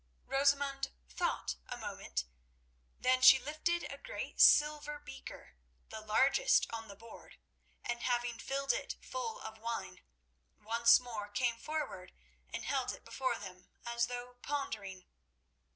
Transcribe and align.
Rosamund 0.25 0.89
thought 1.07 1.57
a 1.67 1.77
moment; 1.77 2.25
then 2.99 3.21
she 3.21 3.37
lifted 3.37 3.83
a 3.83 3.99
great 3.99 4.41
silver 4.41 4.97
beaker, 4.97 5.53
the 5.89 6.01
largest 6.01 6.65
on 6.71 6.87
the 6.87 6.95
board, 6.95 7.37
and 7.85 8.01
having 8.01 8.39
filled 8.39 8.73
it 8.73 8.95
full 8.99 9.39
of 9.41 9.59
wine, 9.59 10.01
once 10.59 10.99
more 10.99 11.29
came 11.29 11.59
forward 11.59 12.13
and 12.51 12.65
held 12.65 12.91
it 12.91 13.05
before 13.05 13.37
them 13.37 13.69
as 13.85 14.07
though 14.07 14.37
pondering. 14.41 15.05